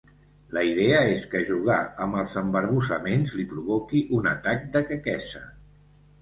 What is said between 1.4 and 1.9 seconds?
jugar